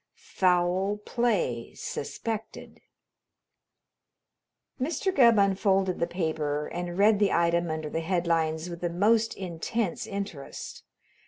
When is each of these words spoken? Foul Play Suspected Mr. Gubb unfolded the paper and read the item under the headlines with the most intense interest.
Foul 0.15 0.97
Play 1.05 1.75
Suspected 1.75 2.81
Mr. 4.81 5.13
Gubb 5.15 5.37
unfolded 5.37 5.99
the 5.99 6.07
paper 6.07 6.65
and 6.65 6.97
read 6.97 7.19
the 7.19 7.31
item 7.31 7.69
under 7.69 7.87
the 7.87 7.99
headlines 8.01 8.67
with 8.67 8.81
the 8.81 8.89
most 8.89 9.35
intense 9.37 10.07
interest. 10.07 10.81